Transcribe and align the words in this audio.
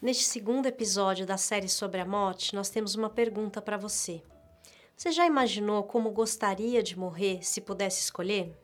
Neste 0.00 0.22
segundo 0.26 0.66
episódio 0.66 1.26
da 1.26 1.36
série 1.36 1.68
sobre 1.68 2.00
a 2.00 2.04
morte, 2.04 2.54
nós 2.54 2.70
temos 2.70 2.94
uma 2.94 3.10
pergunta 3.10 3.60
para 3.60 3.76
você. 3.76 4.22
Você 4.96 5.10
já 5.10 5.26
imaginou 5.26 5.82
como 5.82 6.12
gostaria 6.12 6.80
de 6.84 6.96
morrer 6.96 7.44
se 7.44 7.60
pudesse 7.60 8.02
escolher? 8.02 8.56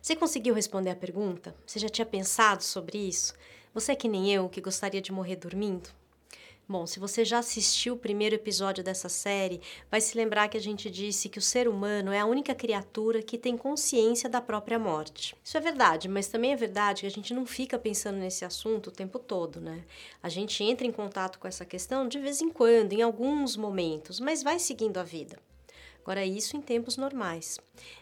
Você 0.00 0.16
conseguiu 0.16 0.54
responder 0.54 0.88
a 0.88 0.96
pergunta? 0.96 1.54
Você 1.66 1.78
já 1.78 1.90
tinha 1.90 2.06
pensado 2.06 2.64
sobre 2.64 2.96
isso? 2.96 3.34
Você 3.74 3.92
é 3.92 3.96
que 3.96 4.08
nem 4.08 4.32
eu, 4.32 4.48
que 4.48 4.62
gostaria 4.62 5.02
de 5.02 5.12
morrer 5.12 5.36
dormindo? 5.36 5.90
Bom, 6.68 6.84
se 6.84 6.98
você 6.98 7.24
já 7.24 7.38
assistiu 7.38 7.94
o 7.94 7.98
primeiro 7.98 8.34
episódio 8.34 8.82
dessa 8.82 9.08
série, 9.08 9.60
vai 9.88 10.00
se 10.00 10.16
lembrar 10.16 10.48
que 10.48 10.56
a 10.56 10.60
gente 10.60 10.90
disse 10.90 11.28
que 11.28 11.38
o 11.38 11.42
ser 11.42 11.68
humano 11.68 12.10
é 12.10 12.18
a 12.18 12.26
única 12.26 12.56
criatura 12.56 13.22
que 13.22 13.38
tem 13.38 13.56
consciência 13.56 14.28
da 14.28 14.40
própria 14.40 14.76
morte. 14.76 15.36
Isso 15.44 15.56
é 15.56 15.60
verdade, 15.60 16.08
mas 16.08 16.26
também 16.26 16.52
é 16.52 16.56
verdade 16.56 17.02
que 17.02 17.06
a 17.06 17.10
gente 17.10 17.32
não 17.32 17.46
fica 17.46 17.78
pensando 17.78 18.18
nesse 18.18 18.44
assunto 18.44 18.88
o 18.88 18.92
tempo 18.92 19.16
todo, 19.20 19.60
né? 19.60 19.84
A 20.20 20.28
gente 20.28 20.64
entra 20.64 20.84
em 20.84 20.90
contato 20.90 21.38
com 21.38 21.46
essa 21.46 21.64
questão 21.64 22.08
de 22.08 22.18
vez 22.18 22.40
em 22.40 22.50
quando, 22.50 22.94
em 22.94 23.00
alguns 23.00 23.56
momentos, 23.56 24.18
mas 24.18 24.42
vai 24.42 24.58
seguindo 24.58 24.98
a 24.98 25.04
vida. 25.04 25.38
Agora, 26.06 26.24
isso 26.24 26.56
em 26.56 26.60
tempos 26.60 26.96
normais. 26.96 27.58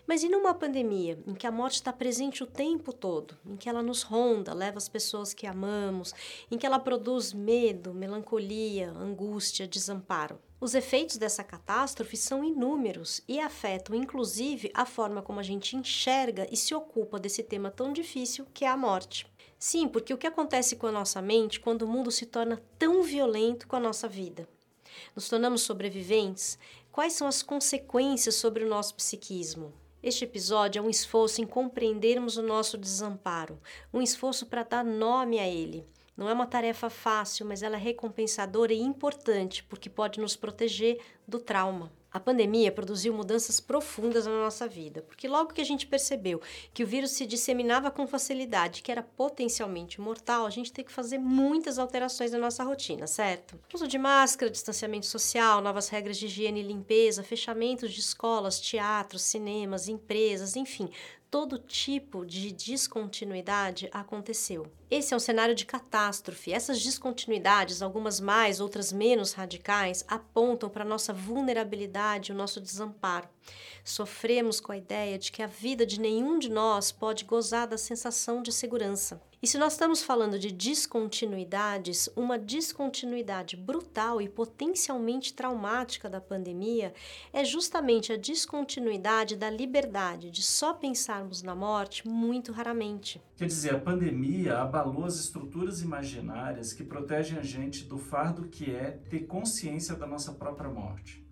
Mas 0.07 0.23
e 0.23 0.29
numa 0.29 0.53
pandemia, 0.53 1.19
em 1.27 1.33
que 1.33 1.47
a 1.47 1.51
morte 1.51 1.77
está 1.77 1.91
presente 1.91 2.43
o 2.43 2.47
tempo 2.47 2.93
todo, 2.93 3.35
em 3.47 3.57
que 3.57 3.67
ela 3.67 3.83
nos 3.83 4.03
ronda, 4.03 4.53
leva 4.53 4.77
as 4.77 4.91
pessoas 4.91 5.33
que 5.33 5.47
amamos, 5.47 6.15
em 6.51 6.59
que 6.59 6.67
ela 6.67 6.79
produz 6.79 7.33
medo, 7.33 7.95
melancolia, 7.95 8.91
angústia, 8.91 9.67
desamparo? 9.67 10.39
Os 10.61 10.75
efeitos 10.75 11.17
dessa 11.17 11.43
catástrofe 11.43 12.15
são 12.15 12.45
inúmeros 12.45 13.23
e 13.27 13.41
afetam 13.41 13.97
inclusive 13.97 14.71
a 14.75 14.85
forma 14.85 15.23
como 15.23 15.41
a 15.41 15.43
gente 15.43 15.75
enxerga 15.75 16.47
e 16.53 16.59
se 16.59 16.75
ocupa 16.75 17.19
desse 17.19 17.43
tema 17.43 17.71
tão 17.71 17.91
difícil 17.91 18.47
que 18.53 18.67
é 18.67 18.69
a 18.69 18.77
morte. 18.77 19.27
Sim, 19.59 19.89
porque 19.89 20.13
o 20.13 20.19
que 20.19 20.27
acontece 20.27 20.77
com 20.77 20.87
a 20.87 20.93
nossa 20.93 21.23
mente 21.23 21.59
quando 21.59 21.83
o 21.83 21.89
mundo 21.89 22.11
se 22.11 22.27
torna 22.27 22.63
tão 22.79 23.03
violento 23.03 23.67
com 23.67 23.77
a 23.77 23.81
nossa 23.81 24.07
vida? 24.07 24.47
Nos 25.15 25.29
tornamos 25.29 25.63
sobreviventes? 25.63 26.59
Quais 26.95 27.15
são 27.15 27.27
as 27.27 27.43
consequências 27.43 28.37
sobre 28.37 28.63
o 28.63 28.69
nosso 28.69 28.95
psiquismo? 28.95 29.75
Este 30.01 30.23
episódio 30.23 30.79
é 30.79 30.83
um 30.83 30.89
esforço 30.89 31.43
em 31.43 31.45
compreendermos 31.45 32.37
o 32.37 32.43
nosso 32.43 32.79
desamparo, 32.79 33.59
um 33.93 34.01
esforço 34.01 34.47
para 34.47 34.63
dar 34.63 34.85
nome 34.85 35.41
a 35.41 35.49
ele. 35.49 35.85
Não 36.17 36.29
é 36.29 36.33
uma 36.33 36.47
tarefa 36.47 36.89
fácil, 36.89 37.47
mas 37.47 37.65
ela 37.65 37.75
é 37.75 37.81
recompensadora 37.81 38.73
e 38.73 38.79
importante 38.79 39.65
porque 39.65 39.91
pode 39.91 40.21
nos 40.21 40.37
proteger 40.37 41.01
do 41.27 41.41
trauma. 41.41 41.91
A 42.15 42.21
pandemia 42.21 42.71
produziu 42.71 43.13
mudanças 43.13 43.59
profundas 43.59 44.25
na 44.25 44.39
nossa 44.39 44.69
vida, 44.69 45.03
porque 45.03 45.27
logo 45.27 45.53
que 45.53 45.61
a 45.61 45.65
gente 45.65 45.85
percebeu 45.85 46.41
que 46.73 46.85
o 46.85 46.87
vírus 46.87 47.11
se 47.11 47.27
disseminava 47.27 47.91
com 47.91 48.07
facilidade, 48.07 48.83
que 48.83 48.93
era 48.93 49.03
potencialmente 49.03 50.01
mortal, 50.01 50.47
a 50.47 50.51
gente 50.51 50.73
tem 50.73 50.85
que 50.85 50.93
fazer 50.93 51.19
muitas 51.19 51.77
alterações 51.77 52.31
na 52.31 52.39
nossa 52.39 52.63
rotina, 52.63 53.09
certo? 53.09 53.59
Uso 53.75 53.89
de 53.89 53.99
máscara, 53.99 54.49
distanciamento 54.49 55.07
social, 55.07 55.61
novas 55.61 55.89
regras 55.89 56.17
de 56.17 56.27
higiene 56.27 56.61
e 56.61 56.63
limpeza, 56.63 57.25
fechamentos 57.25 57.93
de 57.93 57.99
escolas, 57.99 58.61
teatros, 58.61 59.23
cinemas, 59.23 59.89
empresas, 59.89 60.55
enfim, 60.55 60.89
todo 61.35 61.59
tipo 61.59 62.25
de 62.25 62.53
descontinuidade 62.53 63.89
aconteceu. 63.91 64.69
Esse 64.89 65.13
é 65.13 65.17
um 65.17 65.19
cenário 65.21 65.53
de 65.53 65.67
catástrofe. 65.67 66.53
Essas 66.53 66.81
descontinuidades, 66.81 67.83
algumas 67.83 68.21
mais, 68.21 68.61
outras 68.61 68.93
menos 68.93 69.33
radicais, 69.33 70.05
apontam 70.07 70.71
para 70.71 70.85
nossa 70.85 71.13
vulnerabilidade, 71.13 72.04
o 72.33 72.35
nosso 72.35 72.61
desamparo. 72.61 73.29
Sofremos 73.83 74.61
com 74.61 74.73
a 74.73 74.77
ideia 74.77 75.19
de 75.19 75.31
que 75.31 75.43
a 75.43 75.47
vida 75.47 75.85
de 75.85 76.01
nenhum 76.01 76.39
de 76.39 76.51
nós 76.51 76.91
pode 76.91 77.25
gozar 77.25 77.67
da 77.67 77.77
sensação 77.77 78.43
de 78.43 78.53
segurança. 78.53 79.21
E 79.43 79.47
se 79.47 79.59
nós 79.59 79.75
estamos 79.75 80.03
falando 80.03 80.39
de 80.39 80.51
descontinuidades, 80.51 82.09
uma 82.17 82.39
descontinuidade 82.39 83.59
brutal 83.59 84.23
e 84.23 84.27
potencialmente 84.27 85.35
traumática 85.35 86.09
da 86.09 86.19
pandemia 86.19 86.95
é 87.31 87.45
justamente 87.45 88.11
a 88.11 88.17
descontinuidade 88.17 89.37
da 89.37 89.51
liberdade 89.51 90.31
de 90.31 90.43
só 90.43 90.73
pensarmos 90.73 91.43
na 91.43 91.55
morte 91.55 92.09
muito 92.09 92.53
raramente. 92.53 93.21
Quer 93.37 93.49
dizer, 93.49 93.75
a 93.75 93.81
pandemia 93.81 94.57
abalou 94.61 95.05
as 95.05 95.17
estruturas 95.17 95.83
imaginárias 95.83 96.73
que 96.73 96.83
protegem 96.83 97.39
a 97.39 97.43
gente 97.43 97.85
do 97.85 97.99
fardo 97.99 98.49
que 98.49 98.75
é 98.75 98.93
ter 99.11 99.27
consciência 99.27 99.95
da 99.95 100.07
nossa 100.07 100.33
própria 100.33 100.71
morte. 100.71 101.23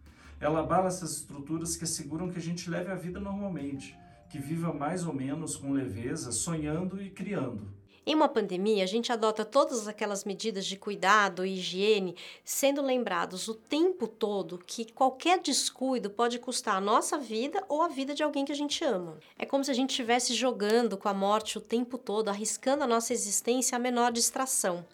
Ela 0.42 0.58
abala 0.58 0.88
essas 0.88 1.18
estruturas 1.18 1.76
que 1.76 1.84
asseguram 1.84 2.28
que 2.28 2.36
a 2.36 2.42
gente 2.42 2.68
leve 2.68 2.90
a 2.90 2.96
vida 2.96 3.20
normalmente, 3.20 3.96
que 4.28 4.40
viva 4.40 4.74
mais 4.74 5.06
ou 5.06 5.14
menos 5.14 5.56
com 5.56 5.70
leveza, 5.70 6.32
sonhando 6.32 7.00
e 7.00 7.10
criando. 7.10 7.72
Em 8.04 8.16
uma 8.16 8.28
pandemia, 8.28 8.82
a 8.82 8.86
gente 8.86 9.12
adota 9.12 9.44
todas 9.44 9.86
aquelas 9.86 10.24
medidas 10.24 10.66
de 10.66 10.76
cuidado 10.76 11.46
e 11.46 11.52
higiene, 11.52 12.16
sendo 12.44 12.82
lembrados 12.82 13.46
o 13.46 13.54
tempo 13.54 14.08
todo 14.08 14.58
que 14.66 14.90
qualquer 14.92 15.38
descuido 15.38 16.10
pode 16.10 16.40
custar 16.40 16.74
a 16.74 16.80
nossa 16.80 17.16
vida 17.16 17.64
ou 17.68 17.80
a 17.80 17.86
vida 17.86 18.12
de 18.12 18.24
alguém 18.24 18.44
que 18.44 18.50
a 18.50 18.56
gente 18.56 18.82
ama. 18.82 19.18
É 19.38 19.46
como 19.46 19.62
se 19.62 19.70
a 19.70 19.74
gente 19.74 19.90
estivesse 19.90 20.34
jogando 20.34 20.96
com 20.96 21.08
a 21.08 21.14
morte 21.14 21.58
o 21.58 21.60
tempo 21.60 21.96
todo, 21.96 22.28
arriscando 22.28 22.82
a 22.82 22.88
nossa 22.88 23.12
existência 23.12 23.76
a 23.76 23.78
menor 23.78 24.10
distração. 24.10 24.84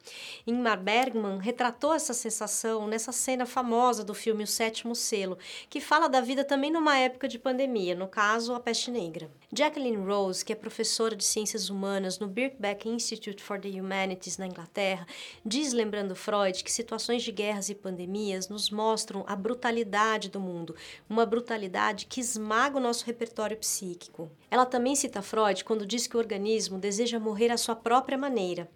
Ingmar 0.46 0.78
Bergman 0.78 1.38
retratou 1.38 1.94
essa 1.94 2.12
sensação 2.12 2.86
nessa 2.86 3.10
cena 3.10 3.46
famosa 3.46 4.04
do 4.04 4.12
filme 4.12 4.44
O 4.44 4.46
Sétimo 4.46 4.94
Selo, 4.94 5.38
que 5.70 5.80
fala 5.80 6.08
da 6.08 6.20
vida 6.20 6.44
também 6.44 6.70
numa 6.70 6.98
época 6.98 7.26
de 7.26 7.38
pandemia, 7.38 7.94
no 7.94 8.06
caso, 8.06 8.52
a 8.52 8.60
peste 8.60 8.90
negra. 8.90 9.30
Jacqueline 9.50 9.96
Rose, 9.96 10.44
que 10.44 10.52
é 10.52 10.56
professora 10.56 11.16
de 11.16 11.24
ciências 11.24 11.70
humanas 11.70 12.18
no 12.18 12.26
Birkbeck 12.26 12.97
Institute 12.98 13.42
for 13.42 13.58
the 13.58 13.68
Humanities 13.68 14.36
na 14.36 14.46
Inglaterra, 14.46 15.06
diz, 15.46 15.72
lembrando 15.72 16.16
Freud, 16.16 16.62
que 16.62 16.70
situações 16.70 17.22
de 17.22 17.32
guerras 17.32 17.68
e 17.68 17.74
pandemias 17.74 18.48
nos 18.48 18.70
mostram 18.70 19.24
a 19.26 19.34
brutalidade 19.34 20.28
do 20.28 20.40
mundo, 20.40 20.74
uma 21.08 21.24
brutalidade 21.24 22.06
que 22.06 22.20
esmaga 22.20 22.76
o 22.76 22.80
nosso 22.80 23.06
repertório 23.06 23.56
psíquico. 23.56 24.30
Ela 24.50 24.66
também 24.66 24.96
cita 24.96 25.22
Freud 25.22 25.64
quando 25.64 25.86
diz 25.86 26.06
que 26.06 26.16
o 26.16 26.20
organismo 26.20 26.76
deseja 26.76 27.18
morrer 27.18 27.50
à 27.50 27.56
sua 27.56 27.76
própria 27.76 28.18
maneira. 28.18 28.68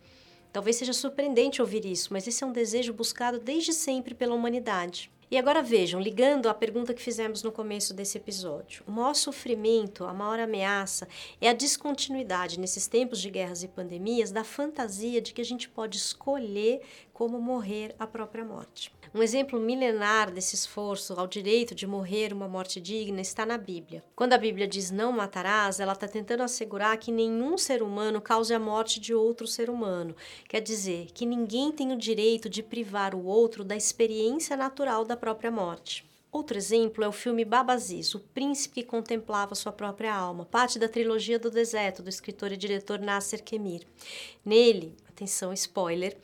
Talvez 0.53 0.77
seja 0.77 0.93
surpreendente 0.93 1.60
ouvir 1.60 1.84
isso, 1.84 2.12
mas 2.12 2.27
esse 2.27 2.44
é 2.44 2.47
um 2.47 2.53
desejo 2.53 2.93
buscado 2.93 3.41
desde 3.41 3.72
sempre 3.72 4.15
pela 4.15 4.34
humanidade. 4.34 5.10
E 5.32 5.38
agora 5.38 5.62
vejam, 5.62 5.98
ligando 5.98 6.47
à 6.47 6.53
pergunta 6.53 6.93
que 6.93 7.00
fizemos 7.00 7.43
no 7.43 7.50
começo 7.50 7.94
desse 7.94 8.19
episódio, 8.19 8.84
o 8.87 8.93
maior 8.93 9.15
sofrimento, 9.15 10.04
a 10.04 10.12
maior 10.12 10.38
ameaça 10.38 11.09
é 11.41 11.48
a 11.48 11.54
descontinuidade 11.54 12.60
nesses 12.60 12.87
tempos 12.87 13.19
de 13.19 13.31
guerras 13.31 13.62
e 13.62 13.69
pandemias 13.69 14.31
da 14.31 14.44
fantasia 14.44 15.22
de 15.22 15.32
que 15.32 15.41
a 15.41 15.44
gente 15.44 15.71
pode 15.71 15.97
escolher 15.97 16.82
como 17.15 17.41
morrer 17.41 17.94
a 17.98 18.06
própria 18.06 18.44
morte. 18.44 18.92
Um 19.15 19.22
exemplo 19.22 19.60
milenar 19.60 20.32
desse 20.32 20.54
esforço 20.54 21.12
ao 21.19 21.26
direito 21.26 21.75
de 21.75 21.87
morrer 21.87 22.32
uma 22.32 22.48
morte 22.48 22.81
digna 22.81 23.21
está 23.21 23.44
na 23.44 23.59
Bíblia. 23.59 24.03
Quando 24.16 24.32
a 24.32 24.38
Bíblia 24.38 24.66
diz 24.66 24.91
não 24.91 25.12
matarás, 25.12 25.78
ela 25.78 25.92
está 25.92 26.09
tentando 26.09 26.42
assegurar 26.42 26.97
que 26.97 27.12
nenhum 27.12 27.59
ser 27.59 27.82
humano 27.82 28.21
cause 28.21 28.54
a 28.54 28.59
morte 28.59 28.98
de 28.98 29.15
outro 29.15 29.47
ser 29.47 29.69
humano. 29.69 30.16
Quer 30.48 30.60
dizer, 30.60 31.09
que 31.12 31.25
ninguém 31.25 31.71
tem 31.71 31.92
o 31.92 31.97
direito 31.97 32.48
de 32.48 32.62
privar 32.62 33.15
o 33.15 33.25
outro 33.25 33.62
da 33.62 33.76
experiência 33.76 34.56
natural 34.56 35.04
da 35.04 35.16
própria 35.22 35.53
morte. 35.53 36.05
Outro 36.33 36.59
exemplo 36.59 37.05
é 37.05 37.06
o 37.06 37.12
filme 37.12 37.44
Babaziz, 37.44 38.12
o 38.12 38.19
príncipe 38.19 38.83
que 38.83 38.88
contemplava 38.88 39.55
sua 39.55 39.71
própria 39.71 40.12
alma, 40.12 40.44
parte 40.44 40.81
da 40.81 40.88
trilogia 40.88 41.38
do 41.38 41.49
deserto 41.49 42.03
do 42.03 42.09
escritor 42.09 42.50
e 42.50 42.56
diretor 42.56 42.99
Nasser 42.99 43.41
Kemir. 43.41 43.87
Nele, 44.44 44.97
atenção, 45.09 45.53
spoiler, 45.53 46.16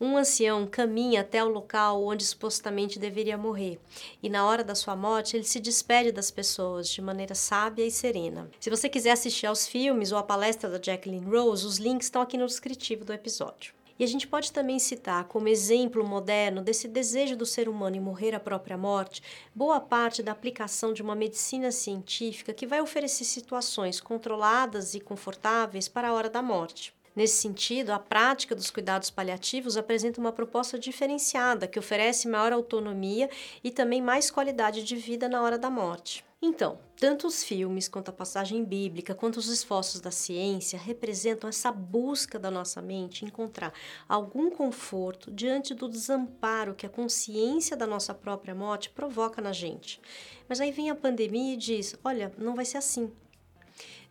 um 0.00 0.16
ancião 0.16 0.66
caminha 0.66 1.20
até 1.20 1.44
o 1.44 1.50
local 1.50 2.02
onde 2.02 2.24
supostamente 2.24 2.98
deveria 2.98 3.36
morrer, 3.36 3.78
e 4.22 4.30
na 4.30 4.46
hora 4.46 4.64
da 4.64 4.74
sua 4.74 4.96
morte 4.96 5.36
ele 5.36 5.44
se 5.44 5.60
despede 5.60 6.12
das 6.12 6.30
pessoas 6.30 6.88
de 6.88 7.02
maneira 7.02 7.34
sábia 7.34 7.84
e 7.84 7.90
serena. 7.90 8.48
Se 8.58 8.70
você 8.70 8.88
quiser 8.88 9.10
assistir 9.10 9.44
aos 9.44 9.66
filmes 9.66 10.12
ou 10.12 10.18
à 10.18 10.22
palestra 10.22 10.70
da 10.70 10.80
Jacqueline 10.80 11.26
Rose, 11.26 11.66
os 11.66 11.76
links 11.76 12.06
estão 12.06 12.22
aqui 12.22 12.38
no 12.38 12.46
descritivo 12.46 13.04
do 13.04 13.12
episódio. 13.12 13.75
E 13.98 14.04
a 14.04 14.06
gente 14.06 14.26
pode 14.26 14.52
também 14.52 14.78
citar 14.78 15.24
como 15.24 15.48
exemplo 15.48 16.06
moderno 16.06 16.62
desse 16.62 16.88
desejo 16.88 17.36
do 17.36 17.46
ser 17.46 17.68
humano 17.68 17.96
em 17.96 18.00
morrer 18.00 18.34
à 18.34 18.40
própria 18.40 18.76
morte, 18.76 19.22
boa 19.54 19.80
parte 19.80 20.22
da 20.22 20.32
aplicação 20.32 20.92
de 20.92 21.02
uma 21.02 21.14
medicina 21.14 21.70
científica 21.70 22.54
que 22.54 22.66
vai 22.66 22.80
oferecer 22.80 23.24
situações 23.24 24.00
controladas 24.00 24.94
e 24.94 25.00
confortáveis 25.00 25.88
para 25.88 26.08
a 26.08 26.12
hora 26.12 26.30
da 26.30 26.42
morte. 26.42 26.95
Nesse 27.16 27.40
sentido, 27.40 27.92
a 27.92 27.98
prática 27.98 28.54
dos 28.54 28.70
cuidados 28.70 29.08
paliativos 29.08 29.78
apresenta 29.78 30.20
uma 30.20 30.32
proposta 30.32 30.78
diferenciada 30.78 31.66
que 31.66 31.78
oferece 31.78 32.28
maior 32.28 32.52
autonomia 32.52 33.30
e 33.64 33.70
também 33.70 34.02
mais 34.02 34.30
qualidade 34.30 34.84
de 34.84 34.94
vida 34.96 35.26
na 35.26 35.40
hora 35.40 35.56
da 35.58 35.70
morte. 35.70 36.22
Então, 36.42 36.78
tanto 36.94 37.26
os 37.26 37.42
filmes 37.42 37.88
quanto 37.88 38.10
a 38.10 38.12
passagem 38.12 38.62
bíblica, 38.62 39.14
quanto 39.14 39.38
os 39.38 39.48
esforços 39.48 40.02
da 40.02 40.10
ciência 40.10 40.78
representam 40.78 41.48
essa 41.48 41.72
busca 41.72 42.38
da 42.38 42.50
nossa 42.50 42.82
mente 42.82 43.24
encontrar 43.24 43.72
algum 44.06 44.50
conforto 44.50 45.30
diante 45.30 45.74
do 45.74 45.88
desamparo 45.88 46.74
que 46.74 46.84
a 46.84 46.90
consciência 46.90 47.74
da 47.74 47.86
nossa 47.86 48.12
própria 48.12 48.54
morte 48.54 48.90
provoca 48.90 49.40
na 49.40 49.52
gente. 49.52 49.98
Mas 50.46 50.60
aí 50.60 50.70
vem 50.70 50.90
a 50.90 50.94
pandemia 50.94 51.54
e 51.54 51.56
diz: 51.56 51.96
olha, 52.04 52.30
não 52.36 52.54
vai 52.54 52.66
ser 52.66 52.76
assim. 52.76 53.10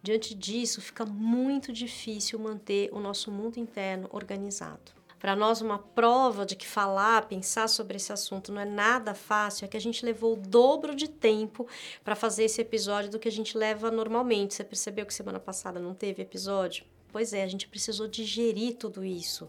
Diante 0.02 0.36
disso, 0.36 0.82
fica 0.82 1.06
muito 1.06 1.74
difícil 1.74 2.38
manter 2.38 2.90
o 2.94 3.00
nosso 3.00 3.32
mundo 3.32 3.58
interno 3.58 4.08
organizado. 4.12 4.92
Para 5.20 5.36
nós, 5.36 5.62
uma 5.62 5.80
prova 5.80 6.46
de 6.46 6.56
que 6.56 6.68
falar, 6.68 7.28
pensar 7.28 7.68
sobre 7.68 7.98
esse 7.98 8.14
assunto 8.14 8.52
não 8.52 8.62
é 8.62 8.66
nada 8.66 9.16
fácil 9.16 9.66
é 9.66 9.68
que 9.68 9.78
a 9.78 9.82
gente 9.82 10.06
levou 10.06 10.34
o 10.34 10.36
dobro 10.36 10.94
de 10.94 11.08
tempo 11.08 11.68
para 12.04 12.16
fazer 12.16 12.44
esse 12.44 12.62
episódio 12.62 13.10
do 13.10 13.18
que 13.18 13.28
a 13.28 13.32
gente 13.32 13.58
leva 13.58 13.90
normalmente. 13.90 14.54
Você 14.54 14.64
percebeu 14.64 15.06
que 15.06 15.14
semana 15.14 15.40
passada 15.40 15.80
não 15.80 15.96
teve 15.96 16.22
episódio? 16.22 16.86
Pois 17.16 17.32
é, 17.32 17.44
a 17.44 17.48
gente 17.48 17.70
precisou 17.70 18.10
digerir 18.10 18.76
tudo 18.76 19.06
isso. 19.06 19.48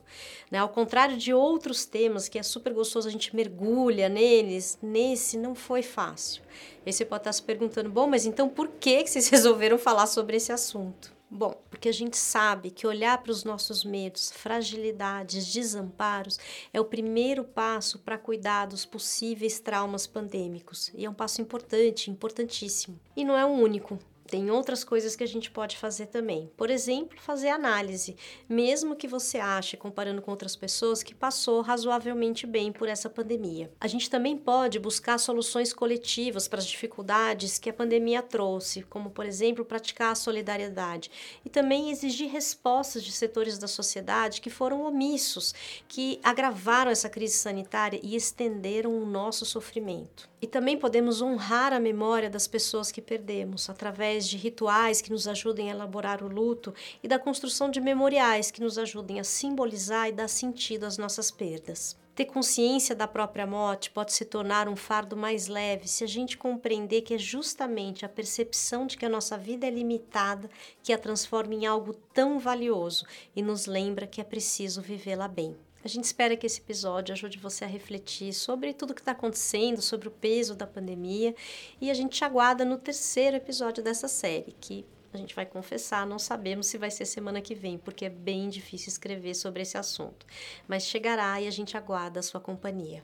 Né? 0.52 0.58
Ao 0.60 0.68
contrário 0.68 1.16
de 1.16 1.34
outros 1.34 1.84
temas 1.84 2.28
que 2.28 2.38
é 2.38 2.42
super 2.44 2.72
gostoso, 2.72 3.08
a 3.08 3.10
gente 3.10 3.34
mergulha 3.34 4.08
neles, 4.08 4.78
nesse 4.80 5.36
não 5.36 5.52
foi 5.52 5.82
fácil. 5.82 6.44
Aí 6.86 6.92
você 6.92 7.04
pode 7.04 7.22
estar 7.22 7.32
se 7.32 7.42
perguntando, 7.42 7.90
bom, 7.90 8.06
mas 8.06 8.24
então 8.24 8.48
por 8.48 8.68
que, 8.68 9.02
que 9.02 9.10
vocês 9.10 9.26
resolveram 9.30 9.78
falar 9.78 10.06
sobre 10.06 10.36
esse 10.36 10.52
assunto? 10.52 11.12
Bom, 11.28 11.60
porque 11.68 11.88
a 11.88 11.92
gente 11.92 12.16
sabe 12.16 12.70
que 12.70 12.86
olhar 12.86 13.20
para 13.20 13.32
os 13.32 13.42
nossos 13.42 13.82
medos, 13.82 14.30
fragilidades, 14.30 15.52
desamparos 15.52 16.38
é 16.72 16.80
o 16.80 16.84
primeiro 16.84 17.42
passo 17.42 17.98
para 17.98 18.16
cuidar 18.16 18.66
dos 18.66 18.86
possíveis 18.86 19.58
traumas 19.58 20.06
pandêmicos. 20.06 20.92
E 20.94 21.04
é 21.04 21.10
um 21.10 21.14
passo 21.14 21.42
importante, 21.42 22.12
importantíssimo. 22.12 22.96
E 23.16 23.24
não 23.24 23.36
é 23.36 23.44
o 23.44 23.48
único. 23.48 23.98
Tem 24.26 24.50
outras 24.50 24.82
coisas 24.82 25.14
que 25.14 25.23
a 25.23 25.28
gente 25.28 25.50
pode 25.50 25.76
fazer 25.76 26.06
também. 26.06 26.50
Por 26.56 26.70
exemplo, 26.70 27.20
fazer 27.20 27.49
análise, 27.49 28.17
mesmo 28.49 28.96
que 28.96 29.06
você 29.06 29.38
ache, 29.38 29.76
comparando 29.76 30.20
com 30.20 30.31
outras 30.31 30.56
pessoas, 30.56 31.02
que 31.02 31.14
passou 31.14 31.61
razoavelmente 31.61 32.46
bem 32.46 32.73
por 32.73 32.88
essa 32.88 33.08
pandemia. 33.08 33.70
A 33.81 33.87
gente 33.87 34.11
também 34.11 34.37
pode 34.37 34.78
buscar 34.78 35.19
soluções 35.19 35.73
coletivas 35.73 36.49
para 36.49 36.58
as 36.58 36.67
dificuldades 36.67 37.58
que 37.58 37.70
a 37.70 37.75
pandemia 37.75 38.23
trouxe, 38.23 38.82
como, 38.82 39.11
por 39.11 39.26
exemplo, 39.26 39.64
praticar 39.64 40.12
a 40.12 40.17
solidariedade 40.17 41.11
e 41.44 41.49
também 41.49 41.90
exigir 41.90 42.31
respostas 42.31 43.05
de 43.05 43.12
setores 43.12 43.58
da 43.58 43.69
sociedade 43.69 44.40
que 44.40 44.50
foram 44.50 44.82
omissos, 44.82 45.55
que 45.87 46.19
agravaram 46.23 46.90
essa 46.90 47.08
crise 47.08 47.34
sanitária 47.34 48.00
e 48.02 48.17
estenderam 48.17 48.96
o 48.96 49.06
nosso 49.06 49.44
sofrimento. 49.44 50.28
E 50.40 50.46
também 50.46 50.76
podemos 50.78 51.20
honrar 51.20 51.73
a 51.73 51.81
memória 51.81 52.31
das 52.31 52.46
pessoas 52.46 52.93
que 52.93 53.02
perdemos, 53.02 53.69
através 53.69 54.15
de 54.24 54.36
rituais 54.36 55.02
que 55.02 55.10
nos 55.10 55.28
ajudem 55.28 55.68
a 55.68 55.74
elaborar 55.74 56.22
o 56.22 56.28
luto 56.28 56.72
e 57.02 57.08
da 57.08 57.18
construção 57.18 57.70
de 57.70 57.80
memoriais 57.80 58.50
que 58.50 58.62
nos 58.62 58.78
ajudem 58.78 59.20
a 59.20 59.24
simbolizar 59.24 60.08
e 60.08 60.12
dar 60.12 60.28
sentido 60.28 60.84
às 60.84 60.96
nossas 60.96 61.30
perdas. 61.30 61.96
Ter 62.14 62.24
consciência 62.24 62.94
da 62.94 63.06
própria 63.06 63.46
morte 63.46 63.90
pode 63.90 64.14
se 64.14 64.24
tornar 64.24 64.68
um 64.68 64.76
fardo 64.76 65.14
mais 65.14 65.48
leve 65.48 65.86
se 65.86 66.02
a 66.02 66.06
gente 66.06 66.38
compreender 66.38 67.02
que 67.02 67.12
é 67.12 67.18
justamente 67.18 68.06
a 68.06 68.08
percepção 68.08 68.86
de 68.86 68.96
que 68.96 69.04
a 69.04 69.10
nossa 69.10 69.36
vida 69.36 69.66
é 69.66 69.70
limitada 69.70 70.48
que 70.82 70.94
a 70.94 70.98
transforma 70.98 71.52
em 71.52 71.66
algo 71.66 71.92
tão 72.14 72.38
valioso 72.38 73.04
e 73.34 73.42
nos 73.42 73.66
lembra 73.66 74.06
que 74.06 74.22
é 74.22 74.24
preciso 74.24 74.80
vivê-la 74.80 75.28
bem. 75.28 75.54
A 75.84 75.88
gente 75.88 76.05
espera 76.05 76.37
que 76.37 76.46
esse 76.46 76.61
episódio 76.61 77.12
ajude 77.12 77.38
você 77.38 77.64
a 77.64 77.69
refletir 77.69 78.32
sobre 78.32 78.75
tudo 78.75 78.94
que 78.94 79.00
está 79.00 79.12
acontecendo, 79.12 79.81
sobre 79.81 80.08
o 80.08 80.11
peso 80.11 80.55
da 80.55 80.67
pandemia. 80.67 81.34
E 81.81 81.90
a 81.90 81.94
gente 81.94 82.19
te 82.19 82.25
aguarda 82.25 82.64
no 82.64 82.76
terceiro 82.76 83.37
episódio 83.37 83.84
dessa 83.84 84.08
série, 84.08 84.55
que 84.61 84.84
a 85.12 85.17
gente 85.17 85.34
vai 85.34 85.46
confessar, 85.46 86.06
não 86.06 86.19
sabemos 86.19 86.67
se 86.67 86.76
vai 86.76 86.90
ser 86.90 87.06
semana 87.06 87.40
que 87.40 87.55
vem, 87.55 87.78
porque 87.78 88.05
é 88.05 88.11
bem 88.11 88.49
difícil 88.49 88.88
escrever 88.88 89.34
sobre 89.34 89.62
esse 89.62 89.78
assunto. 89.78 90.26
Mas 90.69 90.84
chegará 90.84 91.40
e 91.40 91.46
a 91.46 91.50
gente 91.50 91.76
aguarda 91.76 92.20
a 92.20 92.23
sua 92.23 92.40
companhia. 92.40 93.02